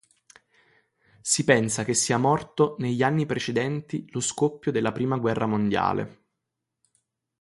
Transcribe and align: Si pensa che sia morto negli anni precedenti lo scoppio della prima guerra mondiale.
Si 1.21 1.43
pensa 1.43 1.83
che 1.83 1.93
sia 1.93 2.17
morto 2.17 2.73
negli 2.79 3.03
anni 3.03 3.27
precedenti 3.27 4.07
lo 4.09 4.19
scoppio 4.19 4.71
della 4.71 4.91
prima 4.91 5.17
guerra 5.17 5.45
mondiale. 5.45 6.23